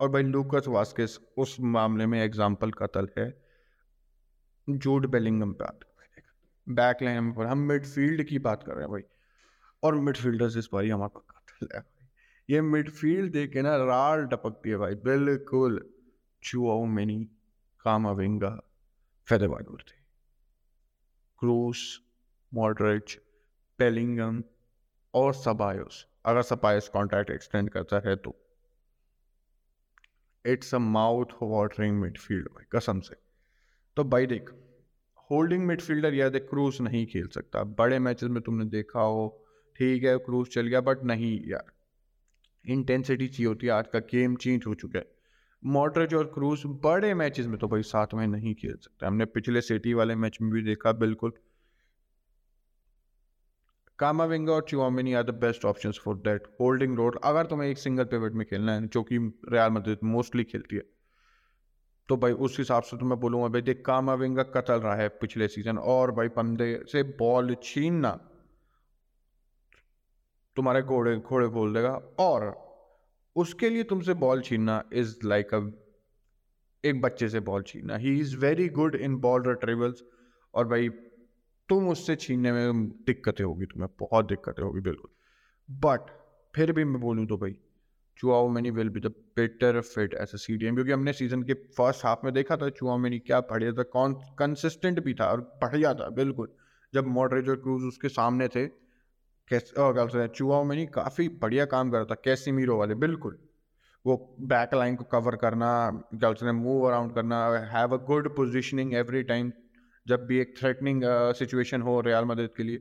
और 0.00 0.08
भाई 0.08 0.22
लूकस 0.22 0.68
वास्किस 0.68 1.18
उस 1.38 1.56
मामले 1.70 2.06
में 2.06 2.22
एग्ज़ाम्पल 2.22 2.70
कतल 2.72 3.08
है। 3.18 3.26
जूड 4.68 5.06
बेलिंगम 5.10 5.52
पे 5.52 5.64
आते 5.64 5.90
बैक 6.66 7.02
लाइन 7.02 7.32
पर 7.32 7.46
हम 7.46 7.58
मिडफील्ड 7.68 8.22
की 8.24 8.38
बात 8.40 8.62
कर 8.62 8.72
रहे 8.72 8.82
हैं 8.82 8.90
भाई। 8.92 9.02
और 9.82 9.94
मिडफील्डर्स 10.00 10.56
इस 10.56 10.68
बार 10.72 10.84
हमारा 10.86 11.20
कतल 11.20 11.68
है 11.74 11.84
ये 12.48 12.60
मिडफील्ड 12.60 13.32
देख 13.32 13.52
के 13.52 13.62
ना 13.62 13.76
राल 13.76 14.24
टपकती 14.26 14.70
है 14.70 14.76
भाई। 14.76 14.94
बिल्कुल 15.04 15.80
चुआओ 16.42 16.84
मिनी 16.84 17.18
कामाविंगा 17.84 18.50
फेदेवालवर्ती 19.28 20.00
क्रूस 21.38 21.82
मॉडरेज 22.52 23.18
पेलिंगम 23.82 24.42
और 25.14 25.34
सबायोस 25.34 26.06
अगर 26.26 26.42
सबायोस 26.42 26.88
कॉन्ट्रैक्ट 26.88 27.30
एक्सटेंड 27.30 27.70
करता 27.70 28.02
है 28.06 28.16
तो। 28.16 28.34
It's 30.44 30.74
a 30.74 30.78
mouth 30.78 31.32
watering 31.42 32.00
midfield 32.00 32.48
भाई, 32.48 32.64
कसम 32.72 33.00
से। 33.00 33.16
तो 33.96 34.04
भाई 34.04 34.26
देख 34.26 34.50
होल्डिंग 35.30 35.66
मिडफील्डर 35.66 36.14
या 36.14 36.28
देख 36.28 36.42
क्रूज 36.42 36.80
नहीं 36.80 37.06
खेल 37.06 37.26
सकता। 37.26 37.62
बड़े 37.64 37.98
मैचेस 37.98 38.28
में 38.28 38.42
तुमने 38.42 38.64
देखा 38.64 39.00
हो, 39.00 39.44
ठीक 39.76 40.04
है 40.04 40.16
क्रूज 40.18 40.48
चल 40.48 40.66
गया 40.66 40.80
बट 40.80 41.04
नहीं 41.04 41.40
यार। 41.46 41.72
इंटेंसिटी 42.64 43.28
चाहिए 43.28 43.46
होती 43.46 43.66
है, 43.66 43.72
आज 43.72 43.86
का 43.86 43.98
गेम 43.98 44.36
चेंज 44.36 44.66
हो 44.66 44.74
चुका 44.74 44.98
है। 44.98 45.06
मॉडरेज 45.64 46.14
और 46.14 46.24
क्रूज 46.24 46.62
बड़े 46.66 47.14
मैचेस 47.14 47.46
में 47.46 47.58
तो 47.58 47.68
भाई 47.68 47.82
साथ 47.82 48.14
में 48.14 48.26
नहीं 48.26 48.54
खेल 48.54 48.76
सकते। 48.76 49.06
हमने 49.06 49.24
पिछले 49.24 49.60
सिटी 49.60 49.94
वाले 49.94 50.14
मैच 50.14 50.38
में 50.42 50.50
भी 50.50 50.62
देखा, 50.62 50.92
बिल्कुल। 50.92 51.32
कामाविंगा 53.98 54.52
और 54.52 54.64
Tchouameni 54.68 55.14
are 55.14 55.22
the 55.22 55.34
best 55.40 55.64
options 55.64 56.00
for 56.04 56.16
that 56.18 56.46
holding 56.60 56.96
role 56.96 57.18
अगर 57.24 57.46
तुम्हें 57.46 57.68
एक 57.68 57.78
सिंगल 57.78 58.04
पिवट 58.04 58.32
में 58.32 58.46
खेलना 58.46 58.74
है, 58.74 58.86
जो 58.86 59.02
कि 59.02 59.18
रियाल 59.48 59.70
मदद 59.70 59.98
मोस्टली 60.04 60.44
खेलती 60.44 60.76
है 60.76 60.82
तो 62.08 62.16
भाई 62.16 62.32
उस 62.44 62.58
हिसाब 62.58 62.82
से 62.82 62.96
तो 62.96 63.06
मैं 63.06 63.18
बोलूँगा 63.20 63.48
भाई 63.48 63.62
देख 63.62 63.82
कामाविंगा 63.86 64.42
कतल 64.56 64.80
रहा 64.80 64.94
है 64.96 65.08
पिछले 65.20 65.48
सीज़न 65.48 65.78
और 65.78 66.10
भाई 66.12 66.28
पंदे 66.30 66.74
से 66.92 67.02
बॉल 67.18 67.54
छीनना 67.62 68.10
तुम्हारे 70.56 70.82
घोड़े 70.82 71.16
घोड़े 71.16 71.46
बोल 71.48 71.74
देगा। 71.74 71.90
और 72.20 72.50
उसके 73.36 73.70
लिए 73.70 73.82
तुमसे 73.82 74.14
बॉल 74.14 74.40
छीनना 74.40 74.82
इज़ 74.92 75.14
लाइक 75.24 75.54
अ 75.54 75.60
एक 76.84 77.00
बच्चे 77.00 77.28
से 77.28 77.40
ball 77.40 77.62
छीनना। 77.62 77.96
He 77.96 78.18
is 78.20 78.36
very 78.36 78.68
good 78.70 78.94
in 78.96 79.16
ball 79.18 79.42
retrievals 79.46 80.02
और 80.54 80.68
भाई 80.68 80.88
तुम 81.72 81.88
उससे 81.88 82.16
छीनने 82.16 82.52
में 82.52 82.88
दिक्कतें 83.06 83.44
होगी, 83.44 83.66
तुम्हें 83.66 83.88
बहुत 84.00 84.26
दिक्कतें 84.28 84.62
होगी, 84.62 84.80
बिल्कुल। 84.80 85.10
बट 85.68 86.10
फिर 86.54 86.72
भी 86.72 86.84
मैं 86.84 87.00
बोलूँ 87.00 87.26
तो 87.26 87.36
भाई 87.36 87.56
Tchouameni 88.48 88.70
will 88.70 88.88
be 88.88 89.00
the 89.00 89.06
better 89.36 89.80
fit 89.80 90.14
as 90.14 90.30
a 90.34 90.38
C 90.38 90.56
D 90.56 90.66
M 90.66 90.74
क्योंकि 90.74 90.92
हमने 90.92 91.12
सीज़न 91.12 91.42
के 91.42 91.54
फ़र्स्ट 91.76 92.04
हाफ़ 92.04 92.24
में 92.24 92.32
देखा 92.34 92.56
था 92.56 92.68
चुआओ 92.70 92.98
मैनी 92.98 93.18
क्या 93.18 93.40
बढ़िया 93.40 93.72
था 93.72 93.82
कौन 93.92 94.14
कंसिस्टेंट 94.38 95.00
भी 95.04 95.14
था 95.14 95.30
और 95.32 95.40
बढ़िया 95.62 95.94
था, 95.94 96.08
बिल्कुल। 96.10 96.48
जब 96.92 97.06
मॉडरेज 97.06 97.48
और 97.48 97.56
क्रूज 97.56 97.84
उसके 97.84 98.08
सामने 98.08 98.48
थे, 98.48 98.66
कैसे 99.50 100.28
चुआओ 100.28 100.64
मैनी 100.64 100.86
काफ़ी 100.86 101.28
बढ़िया 101.42 101.64
काम 101.64 101.90
कर 101.90 101.96
रहा 101.96 102.04
था 102.04 102.20
कैसी 102.24 102.52
मीरो 102.52 102.78
वाले, 102.78 102.94
बिल्कुल। 102.96 103.38
वो 104.04 104.36
बैक 104.40 104.74
लाइन 104.74 104.96
को 104.96 105.04
कवर 105.12 105.36
करना, 105.36 105.72
क्या 106.14 106.52
मूव 106.52 106.86
अराउंड 106.88 107.14
करना 107.14 107.44
have 107.72 107.98
a 107.98 108.04
good 108.04 108.34
positioning 108.36 108.94
every 108.94 109.22
time 109.22 109.52
जब 110.06 110.26
भी 110.26 110.38
एक 110.38 110.54
थ्रेटनिंग 110.58 111.02
सिचुएशन 111.38 111.78
uh, 111.78 111.84
हो 111.84 112.00
रियाल 112.00 112.24
मदद 112.24 112.50
के 112.56 112.62
लिए 112.62 112.78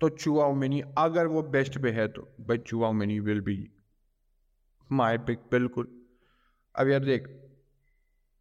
तो 0.00 0.08
चुआओ 0.08 0.54
मिनी 0.54 0.80
अगर 0.98 1.26
वो 1.26 1.42
बेस्ट 1.42 1.78
पे 1.82 1.90
है 1.90 2.06
तो 2.08 2.22
भाई 2.40 2.58
Tchouameni 2.92 3.18
will 3.20 3.40
be 3.40 3.56
my 4.90 5.18
pick 5.18 5.38
बिल्कुल। 5.50 5.88
अब 6.74 6.88
यार 6.88 7.04
देख 7.04 7.28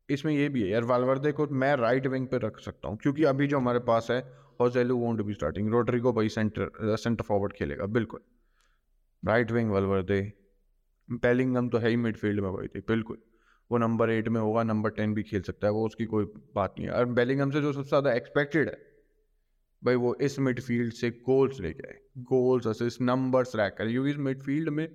इसमें 0.10 0.34
ये 0.34 0.50
भी 0.50 0.62
है 0.62 0.70
यार 0.70 0.84
वालवर्दे 0.84 1.32
को 1.32 1.48
मैं 1.48 1.76
राइट 1.76 2.08
विंग 2.08 2.28
पे 2.28 2.38
रख 2.38 2.60
सकता 2.60 2.88
हूँ 2.88 2.98
क्योंकि 2.98 3.24
अभी 3.24 3.48
जो 3.48 3.58
हमारे 3.58 3.80
पास 3.80 4.08
है 4.12 4.20
Joselu 4.62 4.98
won't 4.98 5.22
be 5.22 5.34
starting 5.34 5.70
Rodrigo 5.72 6.14
भाई 6.14 6.30
सेंटर 6.30 6.96
सेंटर 6.96 7.24
फॉरवर्ड 7.24 7.54
खेलेगा 7.54 7.86
बिल्कुल। 7.98 8.20
राइट 9.24 9.52
विंग 9.52 9.72
वालवर्दे 9.72 10.22
बेलिंगम 11.10 11.70
तो 11.70 11.78
है 11.78 11.90
ही 11.90 11.96
मिडफील्ड 11.96 12.40
में 12.40 12.52
भाई 12.54 12.68
थी 12.68 12.80
बिल्कुल। 12.88 13.18
वो 13.70 13.78
नंबर 13.78 14.10
एट 14.10 14.28
में 14.28 14.40
होगा 14.42 14.64
नंबर 14.64 14.90
टेन 14.92 15.14
भी 15.14 15.24
खेल 15.24 15.42
सकता 15.42 15.68
है, 15.68 15.74
वो 15.74 15.86
उसकी 15.86 16.06
कोई 16.06 16.26
बात 16.56 16.76
नहीं 16.78 16.88
है। 16.88 16.94
और 16.94 17.06
बेलिंगम 17.18 17.52
से 17.52 17.62
जो 17.62 17.74
सबसे 17.74 17.90
ज़्यादा 17.90 18.14
एक्सपेक्टेड 18.14 18.70
है, 18.70 18.78
भाई 19.82 19.96
वो 19.98 20.16
इस 20.22 20.40
मिडफील्ड 20.40 20.94
से 20.94 21.10
गोल्स 21.26 21.60
लेके 21.62 21.88
आए 21.88 22.00
गोल्स 22.30 22.68
असिस्ट 22.68 23.02
नंबर्स 23.02 23.56
रैक 23.56 23.76
करे। 23.78 23.92
क्योंकि 23.92 24.12
इस 24.12 24.18
मिडफील्ड 24.20 24.70
में 24.70 24.88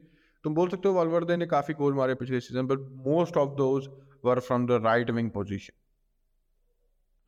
तुम 0.45 0.54
बोल 0.54 0.69
सकते 0.69 0.88
हो 0.88 0.95
वालवर्दे 0.95 1.37
ने 1.37 1.47
काफ़ी 1.47 1.75
गोल 1.75 1.95
मारे 1.95 2.14
पिछले 2.14 2.40
सीज़न 2.40 2.66
पर 2.66 2.78
most 3.04 3.37
of 3.37 3.50
those 3.57 3.88
were 4.25 4.40
from 4.40 4.66
the 4.66 4.81
right 4.85 5.11
wing 5.11 5.31
position 5.31 5.76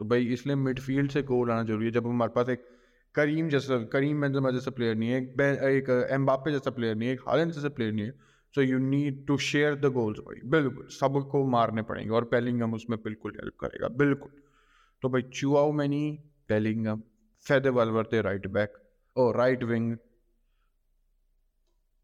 तो 0.00 0.05
भाई 0.05 0.26
इसलिए 0.33 0.57
मिडफील्ड 0.57 1.11
से 1.11 1.23
गोल 1.25 1.50
आना 1.50 1.62
ज़रूरी 1.65 1.87
है। 1.87 1.93
जब 1.93 2.07
हमारे 2.07 2.33
पास 2.33 2.49
एक 2.49 2.65
करीम 3.15 3.49
जैसा, 3.49 3.79
करीम 3.85 4.21
बेंजमा 4.21 4.50
जैसा 4.50 4.71
प्लेयर 4.71 4.97
नहीं 4.97 5.11
है, 5.11 5.21
एक 5.21 6.09
एम्बापे 6.12 6.53
जैसा 6.53 6.71
प्लेयर 6.71 6.97
नहीं 6.97 7.09
है, 7.09 7.15
एक 7.15 7.21
हालन 7.29 7.50
जैसा 7.50 7.69
प्लेयर 7.69 7.93
नहीं 7.93 8.07
है 8.07 8.12
so 8.56 8.62
you 8.62 8.78
need 8.80 9.26
to 9.26 9.36
share 9.40 9.75
the 9.76 9.86
goals 9.92 10.18
भाई 10.20 10.40
बिल्कुल, 10.50 10.86
सबको 10.90 11.44
मारने 11.48 11.82
पड़ेंगे 11.82 12.10
और 12.10 12.25
पेलिंगम 12.25 12.75
उसमें 12.75 12.98
बिल्कुल 13.04 13.32
हेल्प 13.32 13.54
करेगा, 13.60 13.88
बिल्कुल। 13.96 14.30
तो 15.02 15.08
भाई, 15.08 15.22
Tchouameni, 15.72 16.18
Bellingham 16.48 17.02
Fede 17.46 17.68
Valverde 17.70 18.20
right 18.22 18.46
back 18.46 18.72
और 19.16 19.36
राइट 19.36 19.64
विंग 19.64 19.96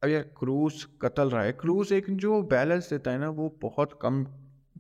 अब 0.03 0.09
यार 0.09 0.23
क्रूज 0.39 0.83
कतल 1.03 1.31
रहा 1.31 1.43
है। 1.43 1.53
क्रूज 1.55 1.93
एक 1.93 2.11
जो 2.19 2.43
बैलेंस 2.45 2.91
देता 2.91 3.11
है 3.11 3.19
ना, 3.19 3.29
वो 3.31 3.49
बहुत 3.63 3.99
कम 4.03 4.23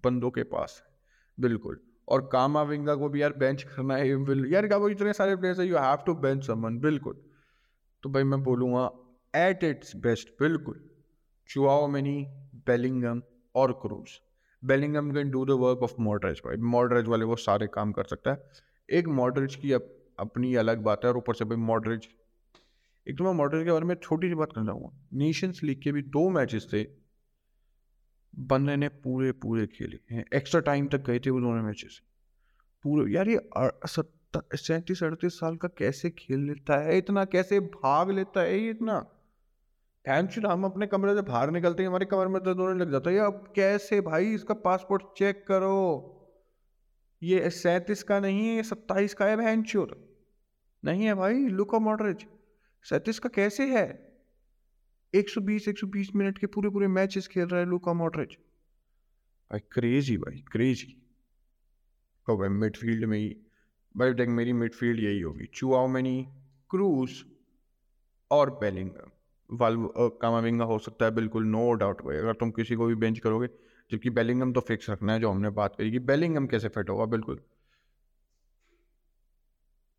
बंदों 0.04 0.30
के 0.30 0.42
पास 0.44 0.80
है, 0.80 0.92
बिल्कुल। 1.38 1.80
और 2.08 2.28
कामा 2.32 2.62
विंगा 2.64 2.94
को 2.94 3.08
भी 3.08 3.22
यार 3.22 3.32
बेंच 3.38 3.62
करना 3.64 3.96
है 3.96 4.08
यार 4.52 4.66
क्या 4.66 4.76
वो 4.78 4.88
इतने 4.88 5.12
सारे 5.14 5.36
प्लेयर्स 5.36 5.60
है 5.60 5.66
you 5.66 5.76
have 5.78 6.02
to 6.06 6.14
bench 6.16 6.46
someone 6.46 6.78
बिल्कुल। 6.80 7.20
तो 8.02 8.08
भाई, 8.08 8.22
मैं 8.24 8.42
बोलूँगा 8.42 8.90
एट 9.34 9.64
इट्स 9.64 9.96
बेस्ट 9.96 10.28
बिल्कुल। 10.40 10.88
Chouameni, 11.50 12.18
बेलिंगम 12.66 13.22
और 13.54 13.72
Kroos 13.82 14.10
Bellingham 14.62 15.10
can 15.12 15.30
do 15.30 15.44
the 15.44 15.50
work 15.60 15.82
of 15.82 15.94
Modric 16.00 16.40
भाई। 16.44 16.56
मॉडरेज 16.68 17.06
वाले 17.06 17.24
वो 17.24 17.36
सारे 17.36 17.66
काम 17.66 17.92
कर 17.92 18.04
सकता 18.04 18.30
है। 18.30 18.50
एक 18.88 19.08
मॉडरेज 19.10 19.54
की 19.54 19.72
अप, 19.72 19.88
अपनी 20.18 20.54
अलग 20.54 20.82
बात 20.82 21.04
है 21.04 21.10
और 21.10 21.16
ऊपर 21.16 21.34
से 21.34 21.44
भाई 21.44 21.56
मॉडरेज 21.58 22.08
एक 23.06 23.18
तो 23.18 23.24
मैं 23.24 23.32
मॉडरेज 23.34 23.64
के 23.64 23.72
बारे 23.72 23.84
में 23.84 23.94
छोटी 23.94 24.28
सी 24.28 24.34
बात 24.34 24.52
करना 24.54 24.66
चाहूँगा। 24.66 24.90
नेशंस 25.14 25.60
लीग 25.64 25.82
के 25.82 25.92
भी 25.92 26.02
दो 26.08 26.28
मैचेस 26.30 26.68
थे। 26.72 26.82
बंदे 28.34 28.76
ने 28.76 28.88
पूरे 29.04 29.32
पूरे 29.32 29.66
खेले 29.68 29.98
हैं। 30.10 30.24
एक्स्ट्रा 30.34 30.60
टाइम 30.62 30.86
तक 30.88 31.04
गए 31.06 31.18
थे 31.18 31.30
वो 31.30 31.40
दोनों 31.40 31.62
मैचेस 31.62 32.00
पूरे 32.84 33.12
यार 33.12 33.28
ये 33.28 33.40
सत्तर 33.86 34.56
सैंतीस 34.56 35.02
अड़तीस 35.02 35.38
साल 35.40 35.56
का 35.56 35.68
कैसे 35.78 36.10
खेल 36.10 36.40
लेता 36.40 36.76
है? 36.82 36.96
इतना 36.98 37.24
कैसे 37.24 37.60
भाग 37.60 38.10
लेता 38.10 38.40
है 38.40 38.58
ये 38.58 38.70
इतना? 38.70 39.04
टेंशन 40.04 40.46
हम 40.46 40.64
अपने 40.64 40.86
कमरे 40.86 41.14
से 41.14 41.22
बाहर 41.22 41.50
निकलते 41.50 41.82
हैं, 41.82 41.88
हमारे 41.88 42.06
कमर 42.06 42.28
में 42.28 42.42
दर्द 42.42 42.56
होने 42.56 42.80
लग 42.80 42.90
जाता 42.92 43.10
है। 43.10 43.18
अब 43.18 43.52
कैसे 43.56 44.00
भाई? 44.00 44.34
इसका 44.34 44.54
पासपोर्ट 44.54 45.02
चेक 45.18 45.44
करो। 45.48 46.18
ये 47.22 47.50
सैंतीस 47.50 48.02
का 48.02 48.20
नहीं 48.20 48.46
है, 48.48 48.56
ये 48.56 48.62
सत्ताईस 48.62 49.14
का 49.14 49.26
है 49.26 49.36
बहन 49.36 49.62
चोर। 49.62 50.18
नहीं 50.84 51.04
है 51.04 51.14
भाई 51.14 51.34
लुको 51.34 51.80
मॉडरेज 51.80 52.26
सैंतीस 52.82 53.18
का 53.18 53.28
कैसे 53.28 53.66
है? 53.66 53.86
120 55.14 55.68
120 55.68 56.14
मिनट 56.16 56.38
के 56.38 56.46
पूरे 56.46 56.70
पूरे 56.70 56.88
मैचेस 56.88 57.28
खेल 57.28 57.46
रहा 57.46 57.60
है 57.60 57.66
लुका 57.66 57.92
मॉडरेज 57.92 58.36
भाई 59.50 59.60
क्रेजी 59.72 60.16
भाई 60.16 60.44
क्रेजी 60.52 60.96
तो 62.26 62.36
भाई 62.38 62.48
मिडफील्ड 62.48 63.04
में 63.04 63.18
ही, 63.18 63.36
भाई, 63.96 64.12
देख, 64.12 64.28
मेरी 64.28 64.52
मिडफील्ड 64.52 65.00
यही 65.00 65.20
होगी। 65.20 65.46
चुआओ 65.54 65.86
मैनी 65.86 66.28
क्रूज 66.70 67.24
और 68.30 68.50
बेलिंगम 68.50 69.10
वाल्व 69.52 69.88
कामाविंगा 70.22 70.64
हो 70.64 70.78
सकता 70.78 71.04
है, 71.04 71.10
बिल्कुल 71.10 71.44
नो 71.46 71.72
डाउट 71.74 72.02
भाई। 72.02 72.16
अगर 72.16 72.32
तुम 72.34 72.50
किसी 72.50 72.74
को 72.74 72.86
भी 72.86 72.94
बेंच 72.96 73.18
करोगे, 73.18 73.48
जबकि 73.90 74.10
बेलिंगम 74.10 74.52
तो 74.52 74.60
फिक्स 74.60 74.90
रखना 74.90 75.12
है, 75.12 75.20
जो 75.20 75.30
हमने 75.30 75.50
बात 75.52 75.76
करी 75.76 75.90
कि 75.90 75.98
बेलिंगम 76.00 76.46
कैसे 76.46 76.68
फिट 76.68 76.90
होगा, 76.90 77.04
बिल्कुल। 77.06 77.40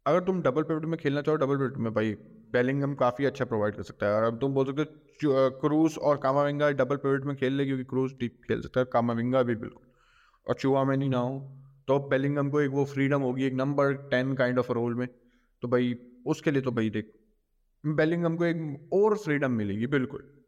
अगर 0.05 0.19
तुम 0.19 0.41
डबल 0.41 0.63
पिवट 0.63 0.85
में 0.85 0.97
खेलना 0.99 1.21
चाहो 1.21 1.37
डबल 1.37 1.57
पिवट 1.57 1.77
में 1.77 1.93
भाई 1.93 2.11
बेलिंगम 2.53 2.93
काफ़ी 2.95 3.25
अच्छा 3.25 3.45
प्रोवाइड 3.45 3.75
कर 3.75 3.83
सकता 3.83 4.05
है। 4.05 4.15
और 4.15 4.23
अब 4.23 4.39
तुम 4.39 4.53
बोल 4.53 4.65
सकते 4.65 4.81
हो 4.81 5.49
क्रूज 5.61 5.97
और 5.99 6.17
कामाविंगा 6.17 6.69
डबल 6.71 6.95
पिवट 6.97 7.25
में 7.25 7.35
खेल 7.35 7.53
ले, 7.53 7.65
क्योंकि 7.65 7.83
क्रूज 7.83 8.11
डीप 8.19 8.37
खेल 8.47 8.61
सकता 8.61 8.79
है 8.79 8.85
कामाविंगा 8.93 9.43
भी 9.43 9.55
बिल्कुल। 9.55 9.85
और 10.47 10.55
चुआ 10.55 10.83
में 10.83 10.95
नहीं 10.97 11.09
ना 11.09 11.17
हो 11.19 11.39
तो 11.87 11.99
बेलिंगम 12.09 12.49
को 12.49 12.61
एक 12.61 12.71
वो 12.71 12.85
फ्रीडम 12.85 13.21
होगी, 13.21 13.43
एक 13.43 13.53
number 13.53 13.93
ten 14.11 14.33
kind 14.35 14.59
of 14.59 14.71
role 14.71 14.95
में। 14.95 15.07
तो 15.63 15.67
भाई, 15.67 15.95
उसके 16.25 16.51
लिए 16.51 16.61
तो 16.61 16.71
भाई 16.71 16.89
देख 16.89 17.11
बेलिंगम 17.85 18.35
को 18.35 18.45
एक 18.45 18.89
और 18.93 19.17
फ्रीडम 19.17 19.51
मिलेगी, 19.51 19.87
बिल्कुल। 19.87 20.43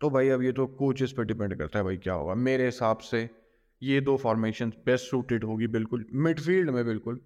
तो 0.00 0.10
भाई 0.10 0.28
अब 0.28 0.42
ये 0.42 0.52
तो 0.52 0.66
कोचेस 0.66 1.12
पर 1.12 1.24
डिपेंड 1.24 1.58
करता 1.58 1.78
है 1.78 1.84
भाई, 1.84 1.96
क्या 1.96 2.14
होगा? 2.14 2.34
मेरे 2.34 2.64
हिसाब 2.64 2.98
से 2.98 3.30
ये 3.82 4.00
दो 4.00 4.16
फॉर्मेशन 4.16 4.72
बेस्ट 4.86 5.06
सूटेड 5.06 5.44
होगी, 5.44 5.66
बिल्कुल। 5.66 6.06
मिडफील्ड 6.14 6.70
में 6.70 6.84
बिल्कुल। 6.84 7.20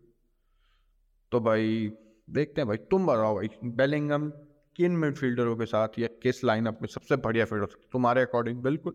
तो 1.33 1.41
भाई 1.41 1.93
देखते 2.31 2.61
हैं 2.61 2.69
भाई, 2.69 2.77
तुम 2.77 3.07
बताओ 3.07 3.35
भाई 3.35 3.49
बेलिंगम 3.65 4.31
किन 4.77 4.93
मिडफील्डरों 4.93 5.57
के 5.57 5.67
साथ 5.67 5.89
या 5.99 6.09
किस 6.23 6.45
लाइनअप 6.45 6.79
में 6.83 6.89
सबसे 6.89 7.17
बढ़िया 7.17 7.45
फिट 7.45 7.61
हो? 7.61 7.67
सकता 7.67 7.89
तुम्हारे 7.93 8.23
अकॉर्डिंग 8.23 8.63
बिल्कुल। 8.63 8.93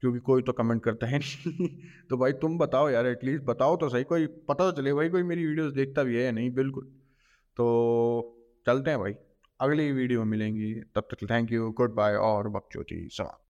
क्योंकि 0.00 0.18
कोई 0.18 0.42
तो 0.42 0.52
कमेंट 0.52 0.82
करता 0.82 1.06
है 1.06 1.18
नहीं। 1.18 1.68
तो 2.10 2.16
भाई 2.16 2.32
तुम 2.32 2.58
बताओ 2.58 2.90
यार 2.90 3.06
एटलीस्ट 3.06 3.44
बताओ 3.44 3.76
तो 3.76 3.88
सही। 3.88 4.04
कोई 4.04 4.26
पता 4.26 4.70
तो 4.70 4.82
चले 4.82 4.92
भाई, 4.92 5.08
कोई 5.08 5.22
मेरी 5.22 5.46
वीडियोस 5.46 5.72
देखता 5.72 6.02
भी 6.02 6.16
है 6.16 6.24
या 6.24 6.30
नहीं, 6.30 6.50
बिल्कुल। 6.50 6.84
तो 7.56 8.32
चलते 8.66 8.90
हैं 8.90 9.00
भाई। 9.00 9.14
अगली 9.60 9.92
वीडियो 9.92 10.24
मिलेंगी। 10.24 10.74
तब 10.74 11.00
तक 11.00 11.30
थैंक 11.30 11.52
यू 11.52 11.70
गुड 11.70 11.94
बाय 11.94 12.14
और 12.14 12.48
बकचोती 12.48 13.08
समाप्त। 13.12 13.42